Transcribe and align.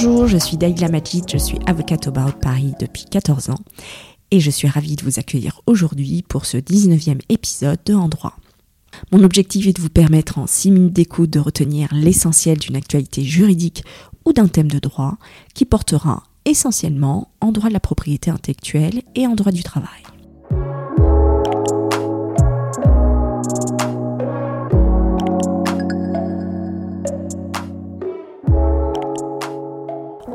Bonjour, 0.00 0.28
je 0.28 0.38
suis 0.38 0.56
Daïla 0.56 0.88
Majid, 0.88 1.24
je 1.28 1.38
suis 1.38 1.58
avocate 1.66 2.06
au 2.06 2.12
barreau 2.12 2.30
de 2.30 2.36
Paris 2.36 2.72
depuis 2.78 3.04
14 3.04 3.50
ans 3.50 3.58
et 4.30 4.38
je 4.38 4.48
suis 4.48 4.68
ravie 4.68 4.94
de 4.94 5.02
vous 5.02 5.18
accueillir 5.18 5.60
aujourd'hui 5.66 6.22
pour 6.22 6.46
ce 6.46 6.56
19e 6.56 7.20
épisode 7.28 7.80
de 7.84 7.94
En 7.94 8.08
droit. 8.08 8.36
Mon 9.10 9.24
objectif 9.24 9.66
est 9.66 9.72
de 9.72 9.80
vous 9.80 9.88
permettre 9.88 10.38
en 10.38 10.46
6 10.46 10.70
minutes 10.70 10.92
d'écoute 10.92 11.30
de 11.30 11.40
retenir 11.40 11.88
l'essentiel 11.92 12.58
d'une 12.58 12.76
actualité 12.76 13.24
juridique 13.24 13.82
ou 14.24 14.32
d'un 14.32 14.46
thème 14.46 14.70
de 14.70 14.78
droit 14.78 15.16
qui 15.52 15.64
portera 15.64 16.22
essentiellement 16.44 17.32
en 17.40 17.50
droit 17.50 17.68
de 17.68 17.74
la 17.74 17.80
propriété 17.80 18.30
intellectuelle 18.30 19.02
et 19.16 19.26
en 19.26 19.34
droit 19.34 19.50
du 19.50 19.64
travail. 19.64 20.04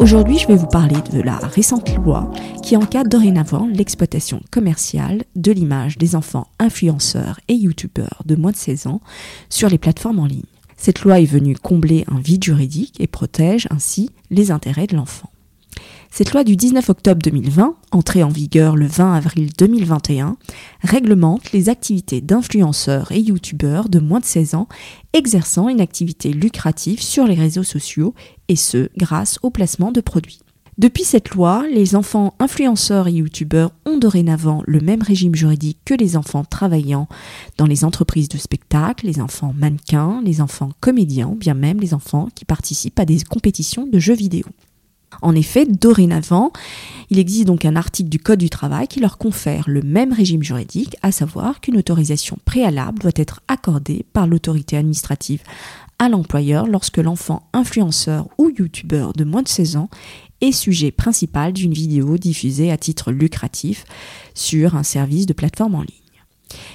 Aujourd'hui, 0.03 0.38
je 0.38 0.48
vais 0.48 0.57
vous 0.57 0.67
parler 0.67 0.98
de 1.13 1.21
la 1.21 1.38
récente 1.38 1.95
loi 1.95 2.30
qui 2.61 2.75
encadre 2.75 3.09
dorénavant 3.09 3.70
l'exploitation 3.71 4.41
commerciale 4.52 5.23
de 5.38 5.53
l'image 5.53 5.98
des 5.98 6.17
enfants 6.17 6.49
influenceurs 6.59 7.39
et 7.48 7.53
youtubeurs 7.53 8.21
de 8.25 8.35
moins 8.35 8.52
de 8.52 8.58
16 8.58 8.88
ans 8.88 8.99
sur 9.49 9.70
les 9.70 9.77
plateformes 9.77 10.20
en 10.20 10.25
ligne. 10.25 10.44
Cette 10.75 11.03
loi 11.03 11.21
est 11.21 11.25
venue 11.25 11.55
combler 11.55 12.03
un 12.11 12.20
vide 12.20 12.44
juridique 12.44 12.99
et 12.99 13.08
protège 13.08 13.70
ainsi 13.71 14.09
les 14.30 14.52
intérêts 14.52 14.88
de 14.88 14.97
l'enfant. 14.97 15.30
Cette 16.16 16.31
loi 16.31 16.44
du 16.44 16.55
19 16.55 16.90
octobre 16.90 17.20
2020, 17.23 17.76
entrée 17.91 18.22
en 18.22 18.30
vigueur 18.30 18.76
le 18.76 18.85
20 18.85 19.16
avril 19.16 19.49
2021, 19.58 20.38
réglemente 20.84 21.52
les 21.53 21.70
activités 21.70 22.22
d'influenceurs 22.22 23.12
et 23.12 23.20
youtubeurs 23.20 23.89
de 23.89 23.97
moins 23.97 24.19
de 24.19 24.25
16 24.25 24.53
ans 24.53 24.67
exerçant 25.14 25.69
une 25.69 25.81
activité 25.81 26.31
lucrative 26.31 27.02
sur 27.02 27.25
les 27.25 27.34
réseaux 27.34 27.64
sociaux 27.64 28.14
et 28.47 28.56
ce 28.56 28.89
grâce 28.95 29.39
au 29.41 29.50
placement 29.50 29.91
de 29.91 30.02
produits. 30.02 30.41
Depuis 30.78 31.03
cette 31.03 31.31
loi, 31.31 31.66
les 31.73 31.95
enfants 31.95 32.36
influenceurs 32.38 33.08
et 33.08 33.14
youtubeurs 33.14 33.72
ont 33.88 33.97
dorénavant 33.97 34.61
le 34.67 34.81
même 34.81 35.02
régime 35.02 35.34
juridique 35.34 35.80
que 35.84 35.95
les 35.95 36.16
enfants 36.16 36.45
travaillant 36.45 37.08
dans 37.58 37.66
les 37.66 37.84
entreprises 37.84 38.30
de 38.30 38.38
spectacle, 38.38 39.08
les 39.08 39.19
enfants 39.19 39.56
mannequins, 39.58 40.22
les 40.23 40.41
enfants 40.41 40.69
comédiens 40.80 41.30
ou 41.30 41.36
bien 41.36 41.56
même 41.56 41.80
les 41.80 41.95
enfants 41.95 42.30
qui 42.36 42.45
participent 42.45 43.00
à 43.00 43.06
des 43.06 43.23
compétitions 43.23 43.88
de 43.88 43.97
jeux 43.97 44.14
vidéo. 44.14 44.45
En 45.23 45.35
effet, 45.35 45.66
dorénavant, 45.66 46.52
il 47.09 47.17
existe 47.17 47.47
donc 47.47 47.63
un 47.63 47.77
article 47.77 48.09
du 48.09 48.19
Code 48.19 48.39
du 48.39 48.49
travail 48.49 48.89
qui 48.89 48.99
leur 48.99 49.17
confère 49.17 49.63
le 49.67 49.81
même 49.81 50.11
régime 50.11 50.43
juridique, 50.43 50.97
à 51.02 51.13
savoir 51.13 51.61
qu'une 51.61 51.77
autorisation 51.77 52.38
préalable 52.43 52.99
doit 52.99 53.11
être 53.16 53.39
accordée 53.47 54.05
par 54.11 54.27
l'autorité 54.27 54.75
administrative 54.75 55.41
à 55.97 56.09
l'employeur 56.09 56.67
lorsque 56.67 56.97
l'enfant 56.97 57.47
influenceur 57.53 58.27
ou 58.38 58.49
youtubeur 58.49 59.13
de 59.13 59.23
moins 59.23 59.44
de 59.44 59.47
16 59.47 59.77
ans 59.77 59.89
est 60.41 60.51
sujet 60.51 60.91
principal 60.91 61.53
d'une 61.53 61.73
vidéo 61.73 62.17
diffusée 62.17 62.69
à 62.69 62.77
titre 62.77 63.13
lucratif 63.13 63.85
sur 64.33 64.75
un 64.75 64.83
service 64.83 65.25
de 65.25 65.31
plateforme 65.31 65.75
en 65.75 65.81
ligne. 65.83 66.03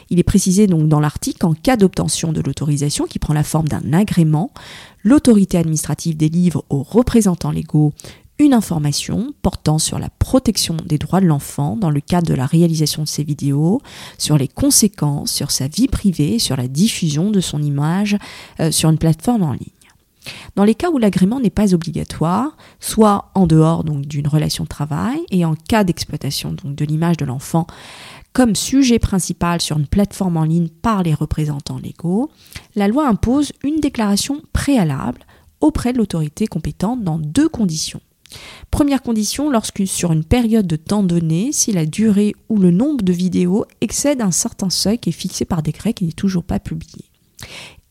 Il 0.09 0.19
est 0.19 0.25
précisé 0.25 0.67
donc 0.67 0.89
dans 0.89 1.01
l'article 1.01 1.39
qu'en 1.39 1.53
cas 1.53 1.77
d'obtention 1.77 2.33
de 2.33 2.41
l'autorisation 2.41 3.05
qui 3.05 3.19
prend 3.19 3.35
la 3.35 3.45
forme 3.45 3.69
d'un 3.69 3.93
agrément, 3.93 4.53
l'autorité 5.05 5.59
administrative 5.59 6.17
délivre 6.17 6.65
aux 6.71 6.83
représentants 6.83 7.51
légaux 7.51 7.93
une 8.39 8.55
information 8.55 9.35
portant 9.43 9.79
sur 9.79 9.99
la 9.99 10.11
protection 10.11 10.77
des 10.85 10.99
droits 10.99 11.21
de 11.21 11.27
l'enfant 11.27 11.77
dans 11.77 11.91
le 11.91 12.01
cadre 12.01 12.29
de 12.29 12.35
la 12.35 12.47
réalisation 12.47 13.03
de 13.03 13.09
ses 13.09 13.25
vidéos, 13.25 13.81
sur 14.17 14.39
les 14.39 14.49
conséquences 14.49 15.33
sur 15.33 15.51
sa 15.51 15.69
vie 15.69 15.89
privée, 15.89 16.39
sur 16.39 16.57
la 16.57 16.69
diffusion 16.69 17.31
de 17.31 17.41
son 17.41 17.63
image 17.63 18.17
euh, 18.61 18.71
sur 18.71 18.91
une 18.91 18.99
plateforme 18.99 19.43
en 19.43 19.53
ligne. 19.53 19.73
Dans 20.57 20.65
les 20.65 20.75
cas 20.75 20.91
où 20.91 20.99
l'agrément 20.99 21.41
n'est 21.41 21.51
pas 21.51 21.75
obligatoire, 21.75 22.57
soit 22.81 23.31
en 23.35 23.47
dehors 23.47 23.85
d'une 23.85 24.29
relation 24.29 24.65
de 24.65 24.69
travail 24.69 25.21
et 25.31 25.45
en 25.45 25.55
cas 25.55 25.85
d'exploitation 25.85 26.53
donc 26.53 26.75
de 26.75 26.85
l'image 26.85 27.17
de 27.17 27.25
l'enfant 27.25 27.67
comme 28.35 28.55
sujet 28.55 28.99
principal 28.99 29.61
sur 29.61 29.79
une 29.79 29.87
plateforme 29.87 30.37
en 30.37 30.45
ligne 30.45 30.69
par 30.69 31.03
les 31.03 31.15
représentants 31.15 31.79
légaux, 31.79 32.31
la 32.77 32.87
loi 32.87 33.09
impose 33.09 33.53
une 33.65 33.81
déclaration 33.81 34.43
préalable 34.53 35.23
auprès 35.61 35.93
de 35.93 35.99
l'autorité 35.99 36.47
compétente 36.47 37.03
dans 37.03 37.19
deux 37.19 37.49
conditions. 37.49 38.01
Première 38.71 39.03
condition, 39.03 39.51
lorsque 39.51 39.87
sur 39.87 40.13
une 40.13 40.25
période 40.25 40.67
de 40.67 40.77
temps 40.77 41.03
donné, 41.03 41.53
si 41.53 41.73
la 41.73 41.87
durée 41.87 42.35
ou 42.49 42.59
le 42.59 42.71
nombre 42.71 43.03
de 43.03 43.13
vidéos 43.13 43.65
excède 43.81 44.21
un 44.21 44.31
certain 44.31 44.71
seuil 44.71 44.99
qui 44.99 45.11
est 45.11 45.13
fixé 45.13 45.45
par 45.45 45.63
décret 45.63 45.95
qui 45.95 46.05
n'est 46.05 46.13
toujours 46.13 46.45
pas 46.45 46.61
publié. 46.61 47.05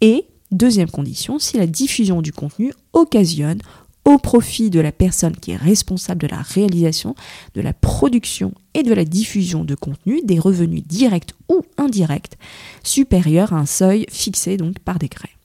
Et 0.01 0.25
deuxième 0.51 0.89
condition, 0.89 1.39
si 1.39 1.57
la 1.57 1.67
diffusion 1.67 2.21
du 2.21 2.31
contenu 2.31 2.73
occasionne 2.93 3.59
au 4.05 4.17
profit 4.17 4.69
de 4.69 4.79
la 4.79 4.93
personne 4.93 5.35
qui 5.35 5.51
est 5.51 5.57
responsable 5.57 6.21
de 6.21 6.27
la 6.27 6.41
réalisation, 6.41 7.13
de 7.55 7.61
la 7.61 7.73
production 7.73 8.53
et 8.73 8.83
de 8.83 8.93
la 8.93 9.03
diffusion 9.03 9.65
de 9.65 9.75
contenu 9.75 10.21
des 10.23 10.39
revenus 10.39 10.83
directs 10.85 11.33
ou 11.49 11.63
indirects 11.77 12.37
supérieurs 12.83 13.51
à 13.51 13.57
un 13.57 13.65
seuil 13.65 14.05
fixé 14.09 14.55
donc 14.55 14.79
par 14.79 14.97
décret. 14.97 15.36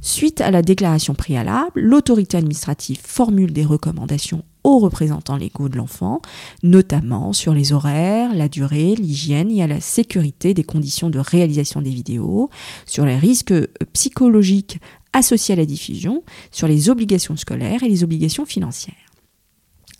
Suite 0.00 0.40
à 0.40 0.50
la 0.50 0.62
déclaration 0.62 1.14
préalable, 1.14 1.80
l'autorité 1.80 2.36
administrative 2.36 3.00
formule 3.02 3.52
des 3.52 3.64
recommandations 3.64 4.44
aux 4.64 4.78
représentants 4.78 5.36
légaux 5.36 5.68
de 5.68 5.76
l'enfant, 5.76 6.20
notamment 6.62 7.32
sur 7.32 7.54
les 7.54 7.72
horaires, 7.72 8.34
la 8.34 8.48
durée, 8.48 8.94
l'hygiène 8.94 9.50
et 9.50 9.62
à 9.62 9.66
la 9.66 9.80
sécurité 9.80 10.54
des 10.54 10.64
conditions 10.64 11.10
de 11.10 11.18
réalisation 11.18 11.80
des 11.80 11.90
vidéos, 11.90 12.50
sur 12.86 13.04
les 13.04 13.16
risques 13.16 13.54
psychologiques 13.92 14.78
associés 15.12 15.54
à 15.54 15.56
la 15.56 15.66
diffusion, 15.66 16.22
sur 16.50 16.68
les 16.68 16.90
obligations 16.90 17.36
scolaires 17.36 17.82
et 17.82 17.88
les 17.88 18.04
obligations 18.04 18.46
financières. 18.46 18.94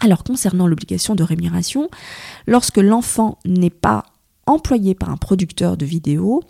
Alors 0.00 0.22
concernant 0.22 0.66
l'obligation 0.66 1.14
de 1.14 1.24
rémunération, 1.24 1.88
lorsque 2.46 2.78
l'enfant 2.78 3.38
n'est 3.44 3.70
pas 3.70 4.04
employé 4.46 4.94
par 4.94 5.10
un 5.10 5.16
producteur 5.16 5.76
de 5.76 5.84
vidéos, 5.84 6.42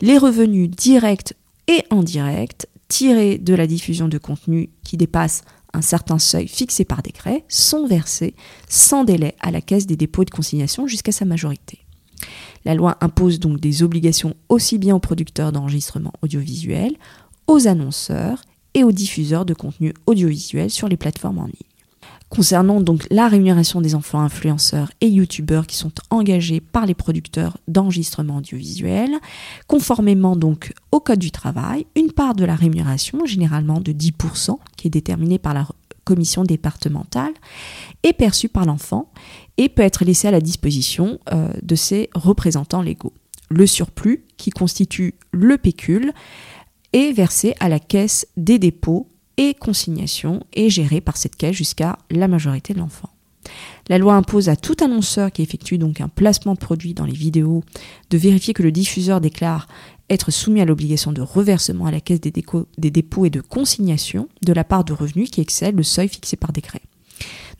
les 0.00 0.18
revenus 0.18 0.70
directs 0.70 1.34
et 1.68 1.84
indirects 1.90 2.66
tirés 2.88 3.38
de 3.38 3.54
la 3.54 3.66
diffusion 3.66 4.08
de 4.08 4.18
contenu 4.18 4.70
qui 4.84 4.96
dépasse 4.96 5.42
un 5.72 5.82
certain 5.82 6.18
seuil 6.18 6.48
fixé 6.48 6.84
par 6.84 7.02
décret 7.02 7.44
sont 7.48 7.86
versés 7.86 8.34
sans 8.68 9.04
délai 9.04 9.34
à 9.40 9.50
la 9.50 9.60
caisse 9.60 9.86
des 9.86 9.96
dépôts 9.96 10.24
de 10.24 10.30
consignation 10.30 10.86
jusqu'à 10.86 11.12
sa 11.12 11.24
majorité. 11.24 11.80
La 12.64 12.74
loi 12.74 12.96
impose 13.00 13.38
donc 13.40 13.60
des 13.60 13.82
obligations 13.82 14.34
aussi 14.48 14.78
bien 14.78 14.96
aux 14.96 15.00
producteurs 15.00 15.52
d'enregistrement 15.52 16.12
audiovisuel, 16.22 16.96
aux 17.46 17.68
annonceurs 17.68 18.42
et 18.74 18.84
aux 18.84 18.92
diffuseurs 18.92 19.44
de 19.44 19.54
contenu 19.54 19.92
audiovisuel 20.06 20.70
sur 20.70 20.88
les 20.88 20.96
plateformes 20.96 21.38
en 21.38 21.46
ligne. 21.46 21.75
Concernant 22.28 22.80
donc 22.80 23.06
la 23.10 23.28
rémunération 23.28 23.80
des 23.80 23.94
enfants 23.94 24.20
influenceurs 24.20 24.90
et 25.00 25.08
youtubeurs 25.08 25.66
qui 25.66 25.76
sont 25.76 25.92
engagés 26.10 26.60
par 26.60 26.84
les 26.84 26.94
producteurs 26.94 27.56
d'enregistrement 27.68 28.38
audiovisuel, 28.38 29.12
conformément 29.68 30.34
donc 30.34 30.72
au 30.90 30.98
Code 30.98 31.20
du 31.20 31.30
travail, 31.30 31.86
une 31.94 32.10
part 32.10 32.34
de 32.34 32.44
la 32.44 32.56
rémunération, 32.56 33.24
généralement 33.26 33.80
de 33.80 33.92
10%, 33.92 34.58
qui 34.76 34.88
est 34.88 34.90
déterminée 34.90 35.38
par 35.38 35.54
la 35.54 35.68
commission 36.02 36.42
départementale, 36.42 37.32
est 38.02 38.12
perçue 38.12 38.48
par 38.48 38.64
l'enfant 38.64 39.12
et 39.56 39.68
peut 39.68 39.82
être 39.82 40.04
laissée 40.04 40.28
à 40.28 40.32
la 40.32 40.40
disposition 40.40 41.20
euh, 41.32 41.50
de 41.62 41.74
ses 41.76 42.10
représentants 42.14 42.82
légaux. 42.82 43.14
Le 43.50 43.68
surplus, 43.68 44.24
qui 44.36 44.50
constitue 44.50 45.14
le 45.30 45.58
pécule, 45.58 46.12
est 46.92 47.12
versé 47.12 47.54
à 47.60 47.68
la 47.68 47.78
caisse 47.78 48.26
des 48.36 48.58
dépôts 48.58 49.08
et 49.36 49.54
consignation 49.54 50.44
est 50.52 50.70
gérée 50.70 51.00
par 51.00 51.16
cette 51.16 51.36
caisse 51.36 51.56
jusqu'à 51.56 51.98
la 52.10 52.28
majorité 52.28 52.74
de 52.74 52.78
l'enfant. 52.78 53.10
La 53.88 53.98
loi 53.98 54.14
impose 54.14 54.48
à 54.48 54.56
tout 54.56 54.76
annonceur 54.80 55.30
qui 55.30 55.42
effectue 55.42 55.78
donc 55.78 56.00
un 56.00 56.08
placement 56.08 56.54
de 56.54 56.58
produit 56.58 56.94
dans 56.94 57.04
les 57.04 57.12
vidéos 57.12 57.62
de 58.10 58.18
vérifier 58.18 58.54
que 58.54 58.62
le 58.62 58.72
diffuseur 58.72 59.20
déclare 59.20 59.68
être 60.10 60.30
soumis 60.30 60.60
à 60.60 60.64
l'obligation 60.64 61.12
de 61.12 61.22
reversement 61.22 61.86
à 61.86 61.90
la 61.90 62.00
caisse 62.00 62.20
des, 62.20 62.30
dépôts 62.30 63.24
et 63.24 63.30
de 63.30 63.40
consignation 63.40 64.28
de 64.42 64.52
la 64.52 64.64
part 64.64 64.84
de 64.84 64.92
revenus 64.92 65.30
qui 65.30 65.40
excède 65.40 65.76
le 65.76 65.82
seuil 65.82 66.08
fixé 66.08 66.36
par 66.36 66.52
décret. 66.52 66.82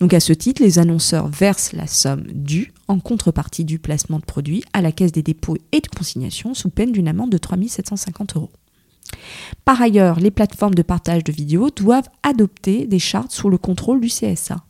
Donc 0.00 0.12
à 0.12 0.20
ce 0.20 0.32
titre, 0.32 0.62
les 0.62 0.78
annonceurs 0.78 1.28
versent 1.28 1.72
la 1.72 1.86
somme 1.86 2.24
due 2.32 2.72
en 2.86 2.98
contrepartie 2.98 3.64
du 3.64 3.78
placement 3.78 4.18
de 4.18 4.24
produit 4.24 4.62
à 4.72 4.82
la 4.82 4.92
caisse 4.92 5.12
des 5.12 5.22
dépôts 5.22 5.56
et 5.72 5.80
de 5.80 5.88
consignation 5.88 6.54
sous 6.54 6.68
peine 6.68 6.92
d'une 6.92 7.08
amende 7.08 7.30
de 7.30 7.38
3 7.38 7.58
750 7.66 8.36
euros. 8.36 8.50
Par 9.64 9.80
ailleurs, 9.80 10.20
les 10.20 10.30
plateformes 10.30 10.74
de 10.74 10.82
partage 10.82 11.24
de 11.24 11.32
vidéos 11.32 11.70
doivent 11.70 12.08
adopter 12.22 12.86
des 12.86 12.98
chartes 12.98 13.32
sous 13.32 13.48
le 13.48 13.58
contrôle 13.58 14.00
du 14.00 14.08
CSA. 14.08 14.64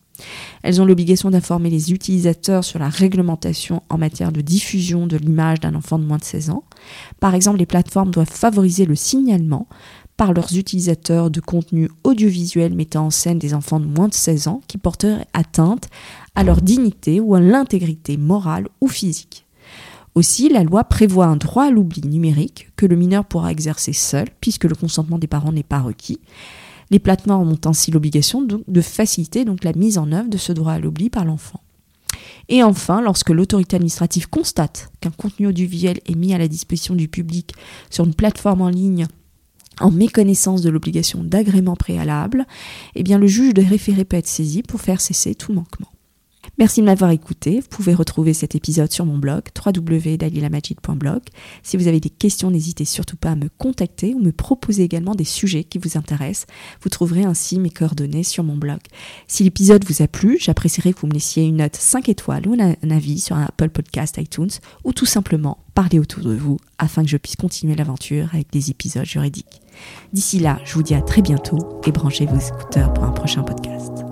Elles 0.62 0.81
ont 0.81 0.84
l'obligation 0.87 1.31
d'informer 1.31 1.70
les 1.70 1.93
utilisateurs 1.93 2.64
sur 2.64 2.78
la 2.78 2.88
réglementation 2.88 3.82
en 3.88 3.99
matière 3.99 4.32
de 4.32 4.40
diffusion 4.40 5.06
de 5.06 5.17
l'image 5.17 5.61
d'un 5.61 5.75
enfant 5.75 5.99
de 5.99 6.05
moins 6.05 6.19
de 6.19 6.25
16 6.25 6.50
ans. 6.50 6.64
Par 7.20 7.34
exemple, 7.34 7.58
les 7.58 7.67
plateformes 7.67 8.11
doivent 8.11 8.31
favoriser 8.31 8.87
le 8.87 8.96
signalement 8.96 9.69
par 10.17 10.32
leurs 10.32 10.56
utilisateurs 10.56 11.31
de 11.31 11.40
contenus 11.40 11.90
audiovisuels 12.05 12.75
mettant 12.75 13.06
en 13.06 13.11
scène 13.11 13.38
des 13.38 13.52
enfants 13.52 13.81
de 13.81 13.87
moins 13.87 14.08
de 14.08 14.14
16 14.14 14.49
ans 14.49 14.62
qui 14.67 14.79
porteraient 14.79 15.26
atteinte 15.34 15.88
à 16.34 16.43
leur 16.43 16.62
dignité 16.62 17.20
ou 17.20 17.34
à 17.34 17.40
l'intégrité 17.40 18.17
morale 18.17 18.69
ou 18.81 18.88
physique. 18.88 19.45
Aussi, 20.17 20.49
la 20.49 20.65
loi 20.65 20.83
prévoit 20.83 21.27
un 21.27 21.37
droit 21.37 21.65
à 21.65 21.71
l'oubli 21.71 22.01
numérique 22.01 22.71
que 22.75 22.87
le 22.87 22.97
mineur 22.97 23.27
pourra 23.27 23.53
exercer 23.53 23.93
seul, 23.93 24.27
puisque 24.41 24.65
le 24.65 24.75
consentement 24.75 25.19
des 25.19 25.27
parents 25.27 25.53
n'est 25.53 25.63
pas 25.63 25.79
requis. 25.79 26.21
Les 26.91 26.99
plateformes 26.99 27.53
ont 27.53 27.61
ainsi 27.67 27.91
l'obligation 27.91 28.41
de 28.43 28.81
faciliter 28.81 29.45
la 29.63 29.73
mise 29.75 29.99
en 29.99 30.11
œuvre 30.13 30.31
de 30.31 30.39
ce 30.39 30.53
droit 30.53 30.73
à 30.73 30.79
l'oubli 30.79 31.11
par 31.11 31.27
l'enfant. 31.27 31.61
Et 32.49 32.63
enfin, 32.63 33.03
lorsque 33.03 33.29
l'autorité 33.29 33.77
administrative 33.77 34.31
constate 34.31 34.91
qu'un 35.03 35.11
contenu 35.11 35.49
audiovisuel 35.49 36.01
est 36.07 36.15
mis 36.15 36.33
à 36.33 36.39
la 36.39 36.49
disposition 36.49 36.95
du 36.95 37.09
public 37.09 37.53
sur 37.91 38.07
une 38.07 38.15
plateforme 38.15 38.63
en 38.63 38.71
ligne 38.71 39.07
en 39.81 39.91
méconnaissance 39.91 40.63
de 40.63 40.71
l'obligation 40.71 41.25
d'agrément 41.25 41.77
préalable, 41.77 42.47
eh 42.95 43.03
bien 43.03 43.19
le 43.19 43.27
juge 43.27 43.53
de 43.53 43.63
référé 43.63 44.07
peut 44.07 44.17
être 44.17 44.27
saisi 44.27 44.63
pour 44.63 44.81
faire 44.81 45.03
cesser 45.03 45.35
tout 45.35 45.53
manquement. 45.53 45.89
Merci 46.58 46.81
de 46.81 46.87
m'avoir 46.87 47.11
écouté. 47.11 47.61
Vous 47.61 47.69
pouvez 47.69 47.93
retrouver 47.93 48.32
cet 48.32 48.55
épisode 48.55 48.91
sur 48.91 49.05
mon 49.05 49.19
blog 49.19 49.43
www.dalilamajid.blog. 49.64 51.20
Si 51.62 51.76
vous 51.76 51.87
avez 51.87 52.00
des 52.00 52.08
questions, 52.08 52.50
n'hésitez 52.50 52.87
surtout 52.87 53.17
pas 53.17 53.32
à 53.32 53.37
me 53.37 53.50
contacter 53.58 54.14
ou 54.14 54.20
me 54.20 54.32
proposer 54.32 54.82
également 54.82 55.14
des 55.14 55.25
sujets 55.25 55.64
qui 55.64 55.76
vous 55.76 55.99
intéressent. 55.99 56.47
Vous 56.81 56.88
trouverez 56.88 57.25
ainsi 57.25 57.61
mes 57.61 57.69
coordonnées 57.69 58.23
sur 58.23 58.43
mon 58.43 58.56
blog. 58.56 58.81
Si 59.29 59.44
l'épisode 59.44 59.85
vous 59.85 60.03
a 60.03 60.08
plu, 60.08 60.38
j'apprécierais 60.41 60.94
que 60.94 61.00
vous 61.00 61.08
me 61.08 61.12
laissiez 61.12 61.44
une 61.44 61.56
note 61.56 61.76
5 61.76 62.08
étoiles 62.08 62.49
ou 62.49 62.56
un 62.58 62.91
avis 62.91 63.20
sur 63.20 63.37
un 63.37 63.44
Apple 63.44 63.69
Podcast 63.69 64.17
iTunes 64.17 64.49
ou 64.85 64.94
tout 64.94 65.06
simplement 65.06 65.58
parler 65.75 65.99
autour 65.99 66.23
de 66.23 66.35
vous 66.35 66.56
afin 66.79 67.03
que 67.03 67.11
je 67.11 67.19
puisse 67.19 67.37
continuer 67.37 67.75
l'aventure 67.75 68.31
avec 68.32 68.50
des 68.50 68.70
épisodes 68.70 69.05
juridiques. 69.05 69.61
D'ici 70.14 70.38
là, 70.38 70.58
je 70.64 70.73
vous 70.73 70.82
dis 70.82 70.94
à 70.94 71.03
très 71.03 71.20
bientôt 71.20 71.82
et 71.87 71.93
branchez 71.93 72.25
vos 72.25 72.38
écouteurs 72.38 72.94
pour 72.94 73.05
un 73.05 73.12
prochain 73.12 73.43
podcast. 73.43 74.06